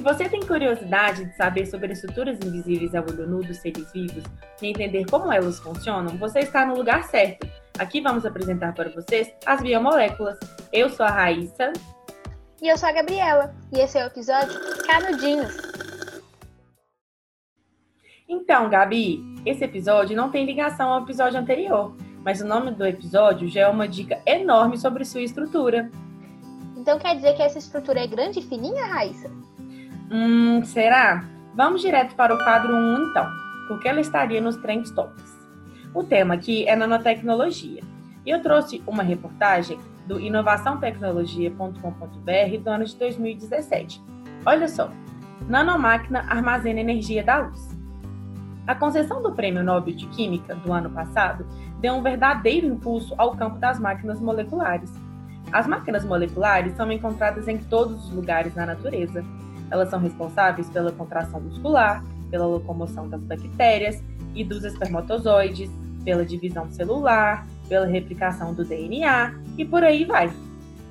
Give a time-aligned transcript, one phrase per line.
[0.00, 4.24] você tem curiosidade de saber sobre estruturas invisíveis ao olho nu dos seres vivos
[4.60, 7.48] e entender como elas funcionam, você está no lugar certo.
[7.78, 10.38] Aqui vamos apresentar para vocês as biomoléculas.
[10.72, 11.72] Eu sou a Raíssa.
[12.60, 13.54] E eu sou a Gabriela.
[13.72, 15.56] E esse é o episódio Canudinhos.
[18.28, 23.48] Então, Gabi, esse episódio não tem ligação ao episódio anterior, mas o nome do episódio
[23.48, 25.90] já é uma dica enorme sobre sua estrutura.
[26.76, 29.30] Então quer dizer que essa estrutura é grande e fininha, Raíssa?
[30.10, 31.24] Hum, será?
[31.54, 33.30] Vamos direto para o quadro 1, então,
[33.66, 35.36] porque ela estaria nos Trend Topics.
[35.92, 37.82] O tema aqui é nanotecnologia.
[38.24, 44.02] E eu trouxe uma reportagem do inovaçãotecnologia.com.br do ano de 2017.
[44.46, 44.90] Olha só,
[45.46, 47.76] nanomáquina armazena energia da luz.
[48.66, 51.46] A concessão do Prêmio Nobel de Química do ano passado
[51.80, 54.92] deu um verdadeiro impulso ao campo das máquinas moleculares.
[55.52, 59.24] As máquinas moleculares são encontradas em todos os lugares na natureza,
[59.70, 64.02] elas são responsáveis pela contração muscular, pela locomoção das bactérias
[64.34, 65.70] e dos espermatozoides,
[66.04, 70.32] pela divisão celular, pela replicação do DNA e por aí vai.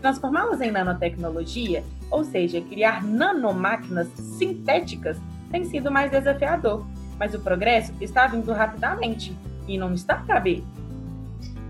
[0.02, 5.18] Transformá-las em nanotecnologia, ou seja, criar nanomáquinas sintéticas,
[5.52, 6.86] tem sido mais desafiador,
[7.18, 9.36] mas o progresso está vindo rapidamente
[9.68, 10.64] e não está a caber.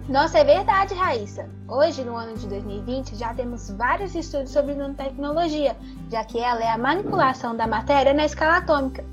[0.09, 1.50] Nossa, é verdade, Raíssa.
[1.67, 5.75] Hoje, no ano de 2020, já temos vários estudos sobre nanotecnologia,
[6.09, 9.03] já que ela é a manipulação da matéria na escala atômica.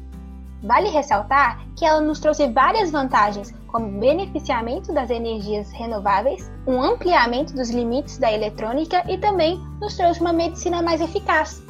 [0.63, 7.53] Vale ressaltar que ela nos trouxe várias vantagens, como beneficiamento das energias renováveis, um ampliamento
[7.55, 11.61] dos limites da eletrônica e também nos trouxe uma medicina mais eficaz.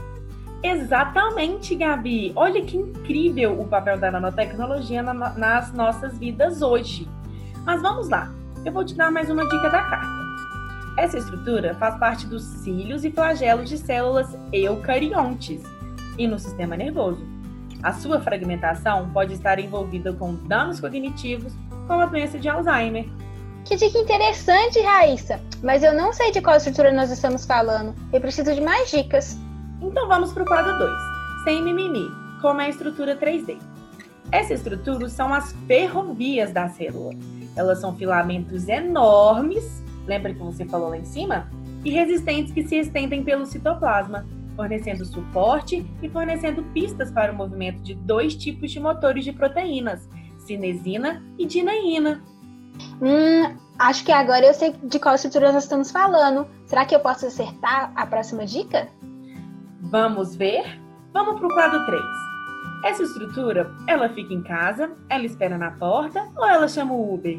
[0.63, 2.31] Exatamente, Gabi!
[2.37, 7.09] Olha que incrível o papel da nanotecnologia nas nossas vidas hoje.
[7.65, 8.44] Mas vamos lá!
[8.65, 10.25] Eu vou te dar mais uma dica da carta.
[10.97, 15.63] Essa estrutura faz parte dos cílios e flagelos de células eucariontes
[16.17, 17.23] e no sistema nervoso.
[17.83, 21.53] A sua fragmentação pode estar envolvida com danos cognitivos,
[21.87, 23.07] como a doença de Alzheimer.
[23.67, 25.41] Que dica interessante, Raíssa!
[25.63, 27.95] Mas eu não sei de qual estrutura nós estamos falando.
[28.13, 29.39] Eu preciso de mais dicas.
[29.83, 30.93] Então vamos para o quadro 2,
[31.45, 32.09] sem mimimi,
[32.41, 33.59] como é a estrutura 3D.
[34.35, 37.13] Essa estrutura são as ferrovias da célula
[37.57, 41.49] elas são filamentos enormes, lembra que você falou lá em cima?
[41.85, 47.83] E resistentes que se estendem pelo citoplasma, fornecendo suporte e fornecendo pistas para o movimento
[47.83, 50.09] de dois tipos de motores de proteínas,
[50.39, 52.23] cinesina e dinaína.
[53.01, 56.47] Hum, acho que agora eu sei de qual estrutura nós estamos falando.
[56.67, 58.89] Será que eu posso acertar a próxima dica?
[59.81, 60.81] Vamos ver?
[61.13, 62.34] Vamos para o quadro 3.
[62.85, 67.39] Essa estrutura, ela fica em casa, ela espera na porta ou ela chama o Uber?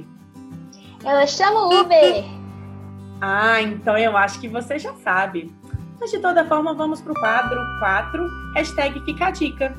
[1.03, 2.25] Ela chama o Uber.
[3.21, 5.53] ah, então eu acho que você já sabe.
[5.99, 9.75] Mas de toda forma, vamos para o quadro 4, hashtag fica a dica.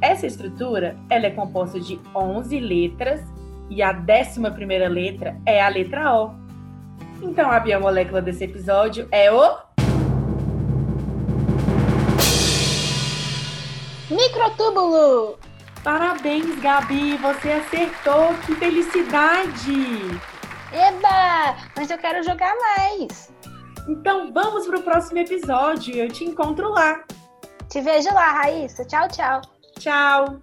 [0.00, 3.20] Essa estrutura, ela é composta de 11 letras
[3.68, 6.34] e a 11 primeira letra é a letra O.
[7.20, 9.56] Então a biomolécula desse episódio é o
[14.34, 15.38] Microtúbulo!
[15.84, 17.16] Parabéns, Gabi!
[17.18, 18.34] Você acertou!
[18.44, 20.20] Que felicidade!
[20.72, 21.56] Eba!
[21.76, 23.32] Mas eu quero jogar mais!
[23.88, 25.94] Então vamos pro próximo episódio.
[25.94, 27.04] Eu te encontro lá.
[27.68, 28.84] Te vejo lá, Raíssa.
[28.84, 29.40] Tchau, tchau.
[29.78, 30.42] Tchau.